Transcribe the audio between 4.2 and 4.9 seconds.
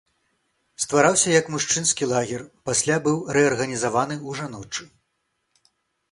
ў жаночы.